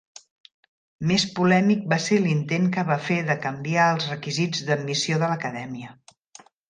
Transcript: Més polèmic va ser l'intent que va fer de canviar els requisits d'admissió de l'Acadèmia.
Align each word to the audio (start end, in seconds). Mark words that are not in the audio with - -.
Més 1.09 1.25
polèmic 1.39 1.83
va 1.91 1.99
ser 2.05 2.17
l'intent 2.23 2.65
que 2.77 2.85
va 2.87 2.97
fer 3.09 3.17
de 3.27 3.35
canviar 3.45 3.85
els 3.97 4.09
requisits 4.15 4.65
d'admissió 4.71 5.21
de 5.25 5.31
l'Acadèmia. 5.33 5.97